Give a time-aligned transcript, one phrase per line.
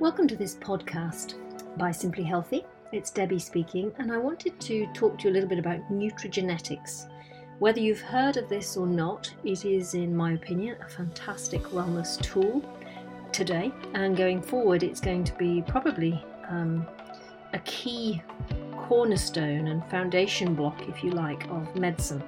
[0.00, 1.34] Welcome to this podcast
[1.76, 2.64] by Simply Healthy.
[2.90, 7.10] It's Debbie speaking, and I wanted to talk to you a little bit about nutrigenetics.
[7.58, 12.18] Whether you've heard of this or not, it is, in my opinion, a fantastic wellness
[12.22, 12.64] tool
[13.30, 16.86] today, and going forward, it's going to be probably um,
[17.52, 18.22] a key
[18.78, 22.22] cornerstone and foundation block, if you like, of medicine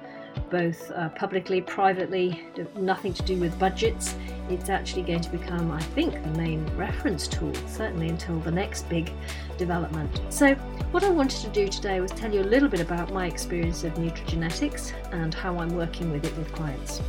[0.49, 2.45] both uh, publicly, privately,
[2.75, 4.15] nothing to do with budgets.
[4.49, 8.89] It's actually going to become, I think, the main reference tool, certainly until the next
[8.89, 9.11] big
[9.57, 10.21] development.
[10.29, 10.55] So,
[10.91, 13.83] what I wanted to do today was tell you a little bit about my experience
[13.83, 17.01] of nutrigenetics and how I'm working with it with clients.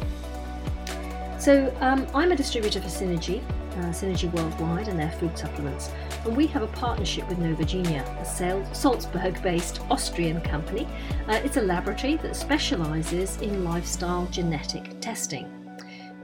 [1.39, 3.43] So, um, I'm a distributor for Synergy,
[3.73, 5.91] uh, Synergy Worldwide, and their food supplements
[6.25, 10.87] and we have a partnership with Novogenia, a Salzburg based Austrian company.
[11.29, 15.64] Uh, it's a laboratory that specialises in lifestyle genetic testing.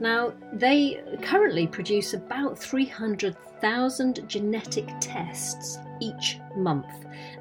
[0.01, 6.87] Now, they currently produce about 300,000 genetic tests each month,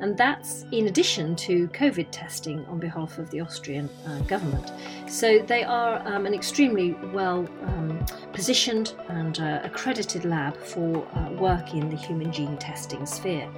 [0.00, 4.72] and that's in addition to COVID testing on behalf of the Austrian uh, government.
[5.08, 11.31] So they are um, an extremely well um, positioned and uh, accredited lab for uh,
[11.33, 13.50] work in the human gene testing sphere.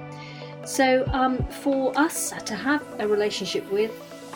[0.65, 3.91] So um, for us to have a relationship with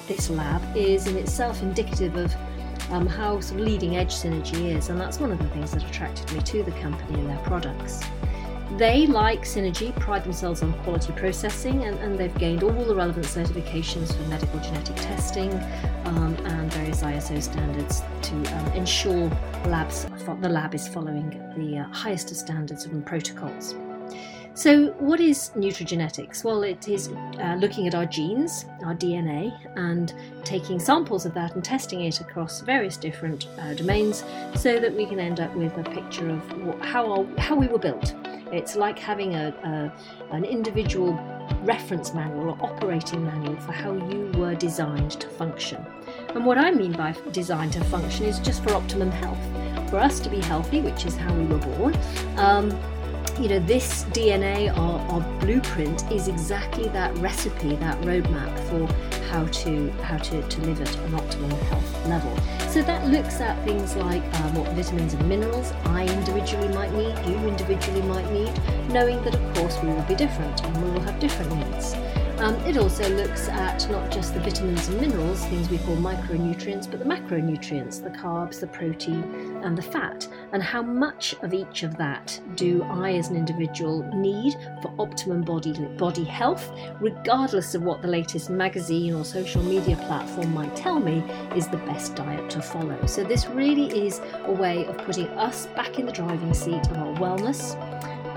[0.09, 2.35] this lab is in itself indicative of
[2.91, 5.83] um, how sort of leading edge Synergy is, and that's one of the things that
[5.83, 8.01] attracted me to the company and their products.
[8.75, 13.25] They, like Synergy, pride themselves on quality processing and, and they've gained all the relevant
[13.25, 15.53] certifications for medical genetic testing
[16.03, 19.29] um, and various ISO standards to um, ensure
[19.65, 20.05] labs,
[20.41, 23.73] the lab is following the uh, highest of standards and protocols.
[24.57, 26.43] So, what is nutrigenetics?
[26.43, 31.53] Well, it is uh, looking at our genes, our DNA, and taking samples of that
[31.53, 34.23] and testing it across various different uh, domains
[34.55, 37.77] so that we can end up with a picture of how, our, how we were
[37.77, 38.15] built.
[38.51, 41.13] It's like having a, a, an individual
[41.61, 45.85] reference manual or operating manual for how you were designed to function.
[46.33, 49.37] And what I mean by designed to function is just for optimum health.
[49.91, 51.95] For us to be healthy, which is how we were born,
[52.37, 52.71] um,
[53.39, 58.91] you know, this DNA, or, our, blueprint, is exactly that recipe, that roadmap for
[59.29, 62.35] how to how to, to live at an optimal health level.
[62.69, 67.15] So that looks at things like um, what vitamins and minerals I individually might need,
[67.27, 68.51] you individually might need,
[68.89, 71.95] knowing that of course we will be different and we will have different needs.
[72.37, 76.87] Um, it also looks at not just the vitamins and minerals, things we call micronutrients,
[76.89, 79.23] but the macronutrients, the carbs, the protein,
[79.63, 84.03] and the fat, and how much of each of that do I as an individual
[84.13, 84.53] need
[84.83, 86.71] for optimum body, body health,
[87.01, 91.23] regardless of what the latest magazine or social media platform might tell me
[91.55, 93.03] is the best diet to follow.
[93.07, 96.97] So, this really is a way of putting us back in the driving seat of
[96.97, 97.75] our wellness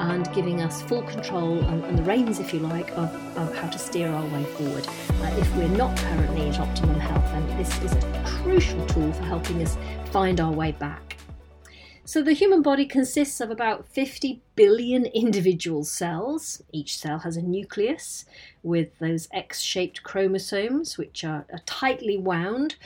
[0.01, 3.69] and giving us full control and, and the reins, if you like, of, of, how
[3.69, 4.87] to steer our way forward.
[4.87, 9.23] Uh, if we're not currently at optimum health, then this is a crucial tool for
[9.25, 9.77] helping us
[10.11, 11.17] find our way back.
[12.07, 16.63] So, the human body consists of about 50 billion individual cells.
[16.73, 18.25] Each cell has a nucleus
[18.63, 22.77] with those X shaped chromosomes, which are, are tightly wound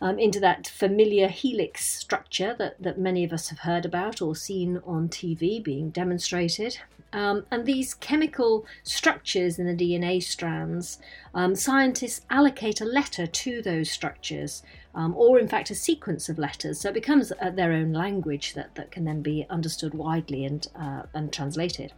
[0.00, 4.34] um, into that familiar helix structure that, that many of us have heard about or
[4.34, 6.78] seen on TV being demonstrated.
[7.12, 10.98] Um, and these chemical structures in the DNA strands,
[11.34, 14.62] um, scientists allocate a letter to those structures,
[14.94, 16.80] um, or in fact a sequence of letters.
[16.80, 20.66] So it becomes uh, their own language that, that can then be understood widely and,
[20.76, 21.92] uh, and translated.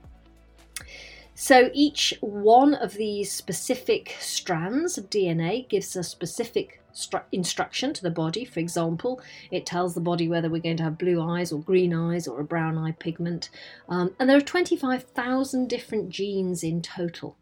[1.34, 8.02] So each one of these specific strands of DNA gives a specific stru- instruction to
[8.02, 8.44] the body.
[8.44, 9.20] For example,
[9.50, 12.40] it tells the body whether we're going to have blue eyes or green eyes or
[12.40, 13.48] a brown eye pigment.
[13.88, 17.36] Um, and there are 25,000 different genes in total.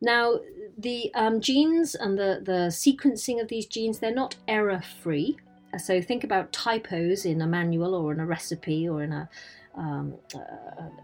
[0.00, 0.40] Now,
[0.76, 5.36] the um, genes and the, the sequencing of these genes, they're not error free.
[5.78, 9.28] So think about typos in a manual or in a recipe or in a,
[9.76, 10.38] um, a,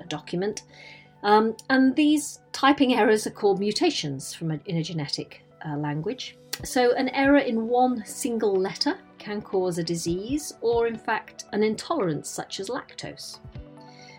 [0.03, 0.63] a document.
[1.27, 6.37] Um, and these typing errors are called mutations from a, in a genetic uh, language.
[6.63, 11.65] So, an error in one single letter can cause a disease or, in fact, an
[11.65, 13.41] intolerance such as lactose.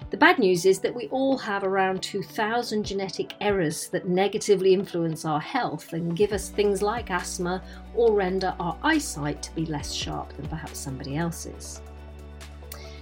[0.10, 5.24] The bad news is that we all have around 2,000 genetic errors that negatively influence
[5.24, 7.64] our health and give us things like asthma
[7.96, 11.82] or render our eyesight to be less sharp than perhaps somebody else's.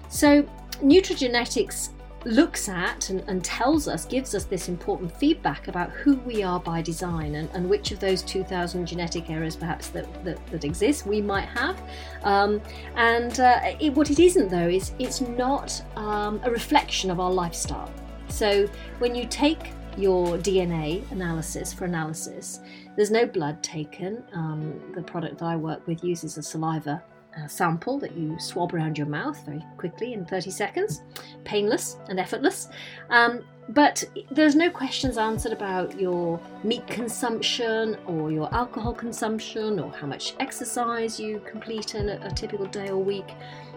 [0.10, 0.48] So,
[0.84, 1.90] nutrigenetics
[2.26, 6.60] looks at and, and, tells us, gives us this important feedback about who we are
[6.60, 11.06] by design and, and which of those 2,000 genetic errors perhaps that, that, that exist
[11.06, 11.82] we might have.
[12.24, 12.62] Um,
[12.96, 17.32] and uh, it, what it isn't though is it's not um, a reflection of our
[17.32, 17.92] lifestyle.
[18.28, 18.68] So
[18.98, 22.60] when you take your DNA analysis for analysis,
[22.96, 24.24] there's no blood taken.
[24.34, 27.04] Um, the product that I work with uses a saliva
[27.48, 31.02] sample that you swab around your mouth very quickly in 30 seconds,
[31.44, 32.70] painless and effortless.
[33.10, 39.92] Um, but there's no questions answered about your meat consumption or your alcohol consumption or
[39.92, 43.28] how much exercise you complete in a, a typical day or week.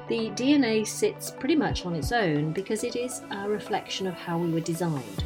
[0.09, 4.39] The DNA sits pretty much on its own because it is a reflection of how
[4.39, 5.25] we were designed.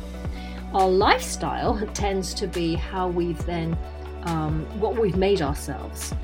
[0.73, 3.77] Our lifestyle tends to be how we've then,
[4.25, 6.15] um, what we've made ourselves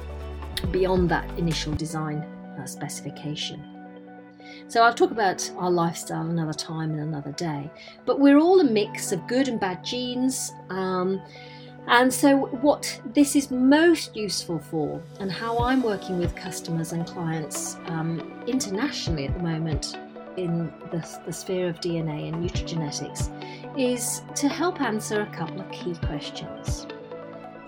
[0.66, 2.18] beyond that initial design
[2.58, 3.62] uh, specification.
[4.68, 7.70] So I'll talk about our lifestyle another time and another day.
[8.04, 10.52] But we're all a mix of good and bad genes.
[10.68, 11.22] Um,
[11.86, 17.06] and so, what this is most useful for, and how I'm working with customers and
[17.06, 19.96] clients um, internationally at the moment
[20.36, 23.30] in the, the sphere of DNA and nutrigenetics,
[23.78, 26.86] is to help answer a couple of key questions.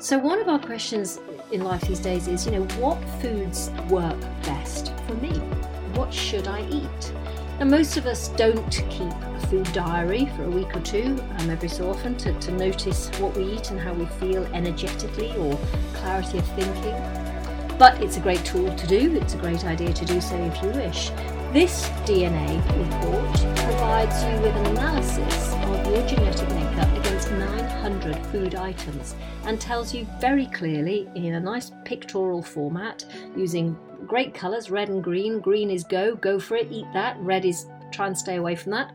[0.01, 1.21] So, one of our questions
[1.53, 5.29] in life these days is, you know, what foods work best for me?
[5.95, 7.13] What should I eat?
[7.59, 11.51] Now, most of us don't keep a food diary for a week or two um,
[11.51, 15.59] every so often to, to notice what we eat and how we feel energetically or
[15.93, 16.97] clarity of thinking.
[17.77, 20.63] But it's a great tool to do, it's a great idea to do so if
[20.63, 21.11] you wish.
[21.53, 25.60] This DNA report provides you with an analysis
[25.91, 31.73] your genetic makeup against 900 food items and tells you very clearly in a nice
[31.85, 33.05] pictorial format
[33.37, 33.77] using
[34.07, 35.41] great colours red and green.
[35.41, 37.17] Green is go, go for it, eat that.
[37.19, 38.95] Red is try and stay away from that.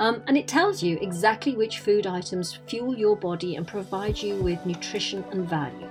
[0.00, 4.34] Um, and it tells you exactly which food items fuel your body and provide you
[4.42, 5.88] with nutrition and value.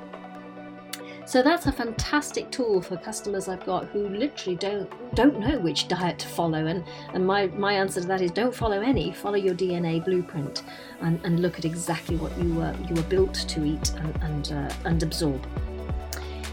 [1.25, 5.87] So that's a fantastic tool for customers I've got who literally don't don't know which
[5.87, 6.65] diet to follow.
[6.65, 6.83] And,
[7.13, 10.63] and my, my answer to that is don't follow any, follow your DNA blueprint
[11.01, 14.51] and, and look at exactly what you were, you were built to eat and, and,
[14.53, 15.45] uh, and absorb.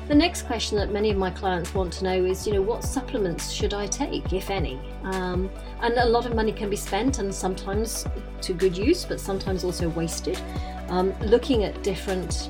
[0.09, 2.82] The next question that many of my clients want to know is, you know, what
[2.82, 4.81] supplements should I take, if any?
[5.03, 5.50] Um,
[5.82, 8.06] and a lot of money can be spent, and sometimes
[8.41, 10.41] to good use, but sometimes also wasted.
[10.88, 12.49] Um, looking at different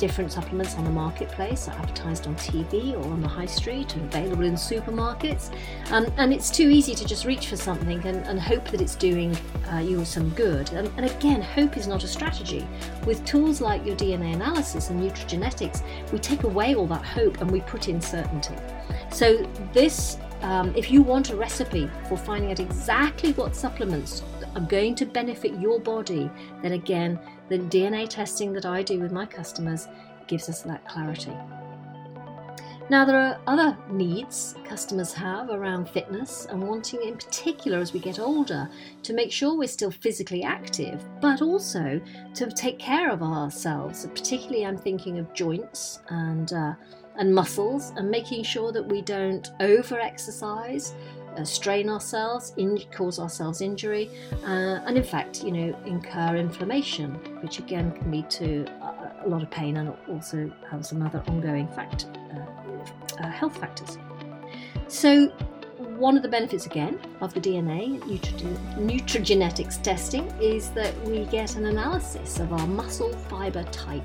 [0.00, 4.12] different supplements on the marketplace are advertised on TV or on the high street and
[4.12, 5.52] available in supermarkets.
[5.90, 8.96] Um, and it's too easy to just reach for something and, and hope that it's
[8.96, 9.36] doing
[9.70, 10.72] uh, you some good.
[10.72, 12.66] And, and again, hope is not a strategy.
[13.04, 15.82] With tools like your DNA analysis and nutrigenetics,
[16.12, 18.56] we take away all that hope and we put in certainty.
[19.12, 24.22] So, this um, if you want a recipe for finding out exactly what supplements
[24.54, 26.30] are going to benefit your body,
[26.62, 29.88] then again, the DNA testing that I do with my customers
[30.26, 31.32] gives us that clarity.
[32.90, 38.00] Now, there are other needs customers have around fitness and wanting, in particular, as we
[38.00, 38.68] get older,
[39.04, 42.00] to make sure we're still physically active, but also
[42.34, 44.06] to take care of ourselves.
[44.06, 46.74] Particularly, I'm thinking of joints and uh,
[47.20, 50.94] and muscles, and making sure that we don't over exercise
[51.36, 54.10] uh, strain ourselves, in, cause ourselves injury,
[54.44, 59.28] uh, and in fact, you know, incur inflammation, which again can lead to a, a
[59.28, 63.98] lot of pain and also have some other ongoing fact, uh, uh, health factors.
[64.88, 65.28] So,
[65.98, 71.66] one of the benefits again of the DNA nutrigenetics testing is that we get an
[71.66, 74.02] analysis of our muscle fiber type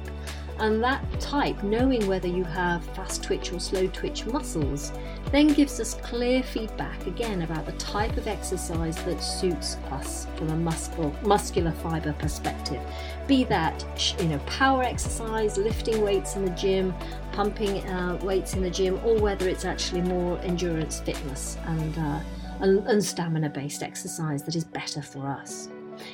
[0.60, 4.94] and that type, knowing whether you have fast twitch or slow twitch muscles,
[5.32, 10.50] then gives us clear feedback again about the type of exercise that suits us from
[10.50, 12.82] a muscle, muscular fiber perspective.
[13.28, 13.86] Be that
[14.20, 16.94] you know power exercise, lifting weights in the gym,
[17.34, 22.20] pumping uh, weights in the gym, or whether it's actually more endurance fitness and, uh,
[22.62, 25.68] and, and stamina based exercise that is better for us.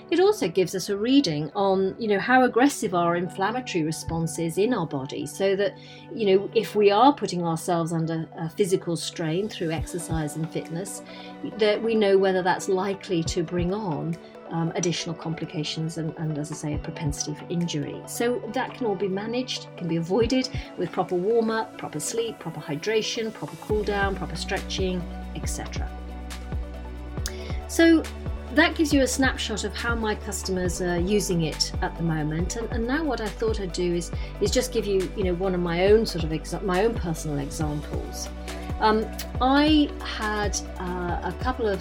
[0.09, 4.57] It also gives us a reading on, you know, how aggressive our inflammatory response is
[4.57, 5.77] in our body, so that,
[6.13, 11.01] you know, if we are putting ourselves under a physical strain through exercise and fitness,
[11.57, 14.15] that we know whether that's likely to bring on
[14.51, 18.01] um, additional complications and, and, as I say, a propensity for injury.
[18.05, 22.37] So that can all be managed, can be avoided with proper warm up, proper sleep,
[22.39, 25.01] proper hydration, proper cool down, proper stretching,
[25.35, 25.89] etc.
[27.67, 28.03] So
[28.55, 32.57] that gives you a snapshot of how my customers are using it at the moment.
[32.57, 35.33] And, and, now what I thought I'd do is is just give you you know
[35.33, 38.29] one of my own sort of exa- my own personal examples.
[38.79, 39.05] Um,
[39.39, 41.79] I had uh, a couple of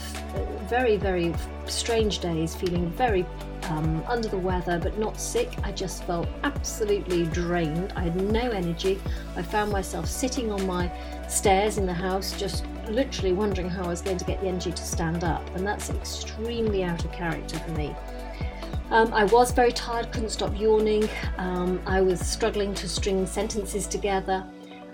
[0.68, 1.34] very very
[1.66, 3.26] strange days, feeling very
[3.64, 5.52] um, under the weather, but not sick.
[5.62, 7.92] I just felt absolutely drained.
[7.96, 9.00] I had no energy.
[9.36, 10.90] I found myself sitting on my
[11.28, 14.72] stairs in the house, just literally wondering how I was going to get the energy
[14.72, 17.94] to stand up, and that's extremely out of character for me.
[18.90, 21.08] Um, I was very tired, couldn't stop yawning.
[21.38, 24.44] Um, I was struggling to string sentences together,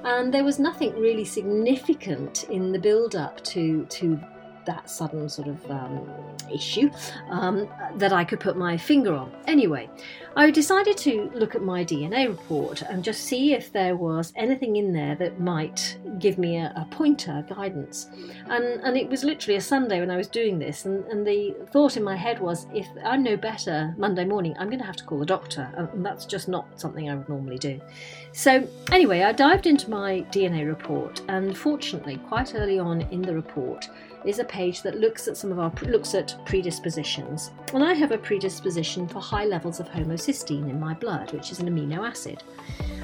[0.04, 4.20] and there was nothing really significant in the build up to, to
[4.66, 6.08] that sudden sort of um,
[6.52, 6.90] issue
[7.30, 9.32] um, that I could put my finger on.
[9.46, 9.88] Anyway,
[10.37, 14.76] I decided to look at my DNA report and just see if there was anything
[14.76, 18.11] in there that might give me a, a pointer, guidance.
[18.50, 21.54] And, and it was literally a Sunday when I was doing this, and, and the
[21.73, 24.96] thought in my head was if I'm no better Monday morning, I'm going to have
[24.96, 27.80] to call the doctor, and that's just not something I would normally do.
[28.32, 33.35] So, anyway, I dived into my DNA report, and fortunately, quite early on in the
[33.35, 33.88] report,
[34.25, 37.50] is a page that looks at some of our looks at predispositions.
[37.73, 41.61] And I have a predisposition for high levels of homocysteine in my blood, which is
[41.61, 42.42] an amino acid.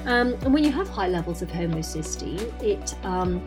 [0.05, 3.43] Um, and when you have high levels of homocysteine, it um,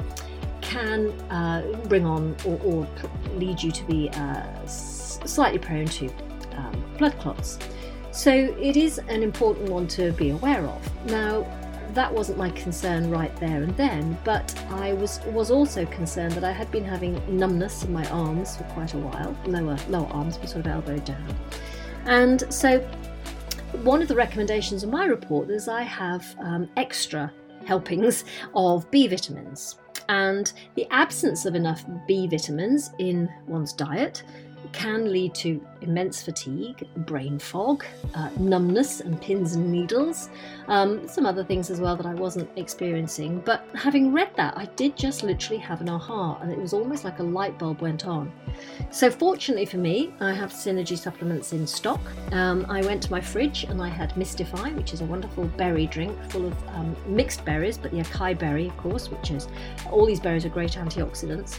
[0.61, 2.89] can uh, bring on or, or,
[3.35, 6.09] lead you to be uh, slightly prone to
[6.57, 7.59] um, blood clots.
[8.11, 11.07] So it is an important one to be aware of.
[11.07, 11.47] Now,
[11.97, 16.45] that wasn't my concern right there and then, but I was was also concerned that
[16.45, 20.37] I had been having numbness in my arms for quite a while, lower lower arms,
[20.37, 21.35] but sort of elbow down.
[22.05, 22.81] And so
[23.83, 27.33] one of the recommendations in my report is I have um, extra
[27.65, 28.25] helpings
[28.55, 29.79] of B vitamins.
[30.09, 34.23] And the absence of enough B vitamins in one's diet
[34.73, 40.31] can lead to immense fatigue, brain fog, uh, numbness, and pins and needles.
[40.69, 43.41] Um, some other things as well that I wasn't experiencing.
[43.45, 47.05] But having read that, I did just literally have an aha, and it was almost
[47.05, 48.33] like a light bulb went on.
[48.91, 52.01] So, fortunately for me, I have Synergy supplements in stock.
[52.33, 55.87] Um, I went to my fridge and I had Mistify, which is a wonderful berry
[55.87, 59.49] drink full of um, mixed berries, but the acai berry, of course, which is
[59.91, 61.59] all these berries are great antioxidants,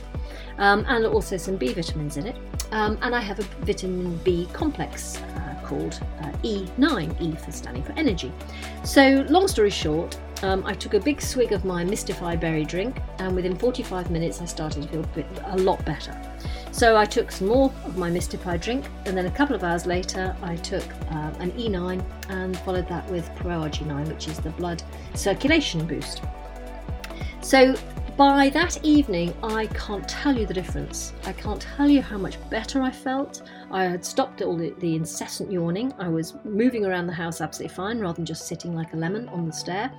[0.57, 2.35] um, and also some B vitamins in it.
[2.71, 7.83] Um, and I have a vitamin B complex uh, called uh, E9, E for standing
[7.83, 8.31] for energy.
[8.83, 13.01] So, long story short, um, I took a big swig of my Mistify berry drink,
[13.19, 16.15] and within 45 minutes, I started to feel a, lot better.
[16.71, 19.85] So I took some more of my Mistify drink, and then a couple of hours
[19.87, 24.83] later, I took uh, an E9 and followed that with ProArgi-9, which is the blood
[25.15, 26.21] circulation boost.
[27.41, 27.75] So
[28.15, 31.13] by that evening, I can't tell you the difference.
[31.25, 33.43] I can't tell you how much better I felt.
[33.71, 35.93] I had stopped all the, the, incessant yawning.
[35.99, 39.27] I was moving around the house absolutely fine rather than just sitting like a lemon
[39.29, 39.91] on the stair.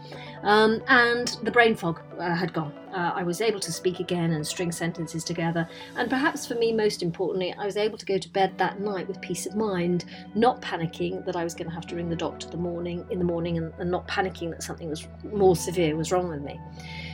[0.42, 2.72] Um, and the brain fog uh, had gone.
[2.92, 5.68] Uh, I was able to speak again and string sentences together.
[5.96, 9.06] And perhaps for me, most importantly, I was able to go to bed that night
[9.06, 12.16] with peace of mind, not panicking that I was going to have to ring the
[12.16, 15.94] doctor the morning in the morning and, and not panicking that something was more severe
[15.96, 16.58] was wrong with me.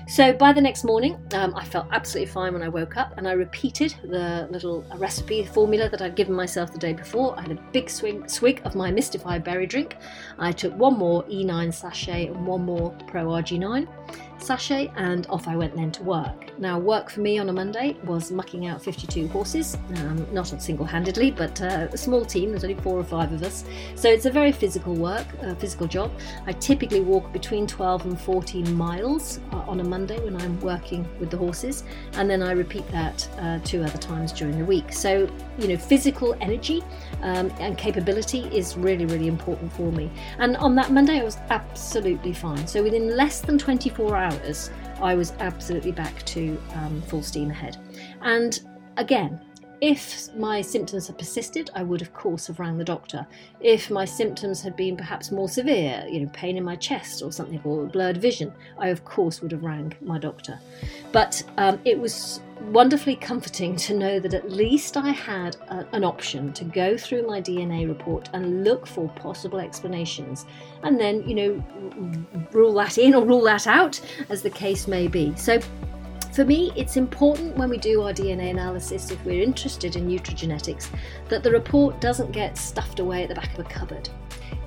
[0.06, 3.26] So by the next morning, um, I felt absolutely fine when I woke up, and
[3.26, 7.38] I repeated the little recipe formula that I'd given myself the day before.
[7.38, 9.96] I had a big swig, swig of my Mistify berry drink.
[10.38, 13.88] I took one more E9 sachet and one more ProArgi-9
[14.44, 16.58] sachet, and off I went then to work.
[16.58, 20.86] Now, work for me on a Monday was mucking out 52 horses, um, not single
[20.86, 23.64] handedly, but uh, a small team, there's only four or five of us.
[23.94, 26.12] So it's a very physical work, a physical job.
[26.46, 31.08] I typically walk between 12 and 14 miles uh, on a Monday when I'm working
[31.18, 31.84] with the horses,
[32.14, 34.92] and then I repeat that uh, two other times during the week.
[34.92, 36.82] So, you know, physical energy
[37.22, 40.10] um, and capability is really, really important for me.
[40.38, 42.66] And on that Monday, I was absolutely fine.
[42.66, 44.33] So within less than 24 hours,
[45.00, 47.76] I was absolutely back to um, full steam ahead.
[48.22, 48.60] And
[48.96, 49.40] again,
[49.80, 53.26] if my symptoms had persisted, I would, of course, have rang the doctor.
[53.60, 57.30] If my symptoms had been perhaps more severe, you know, pain in my chest or
[57.32, 60.58] something, or blurred vision, I, of course, would have rang my doctor.
[61.12, 66.04] But um, it was wonderfully comforting to know that at least I had a, an
[66.04, 70.46] option to go through my DNA report and look for possible explanations,
[70.82, 75.08] and then, you know, rule that in or rule that out as the case may
[75.08, 75.34] be.
[75.36, 75.60] So
[76.34, 80.88] for me, it's important when we do our DNA analysis, if we're interested in nutrigenetics,
[81.28, 84.08] that the report doesn't get stuffed away at the back of a cupboard.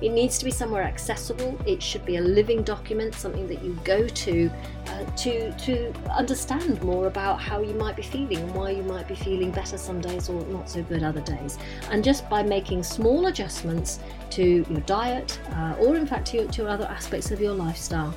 [0.00, 1.58] It needs to be somewhere accessible.
[1.66, 4.50] It should be a living document, something that you go to
[4.86, 9.08] uh, to to understand more about how you might be feeling and why you might
[9.08, 11.58] be feeling better some days or not so good other days.
[11.90, 13.98] And just by making small adjustments
[14.30, 18.14] to your diet uh, or, in fact, to, to other aspects of your lifestyle,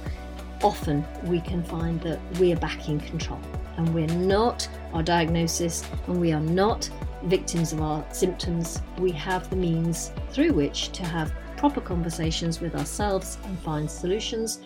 [0.63, 3.39] often we can find that we are back in control
[3.77, 6.89] and we're not our diagnosis and we are not
[7.23, 12.75] victims of our symptoms, we have the means through which to have proper conversations with
[12.75, 14.61] ourselves and find solutions,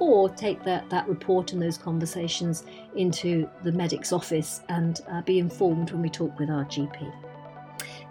[0.00, 2.64] or take that, that report and those conversations
[2.96, 7.12] into the medic's office and uh, be informed when we talk with our GP.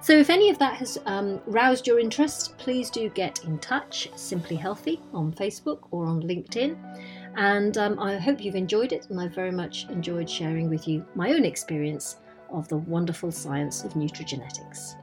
[0.01, 4.09] So, if any of that has um, roused your interest, please do get in touch,
[4.15, 6.77] Simply Healthy, on Facebook or on LinkedIn.
[7.39, 11.05] And um, I hope you've enjoyed it, and I've very much enjoyed sharing with you
[11.15, 12.17] my own experience
[12.51, 14.95] of the wonderful science of nutrigenetics.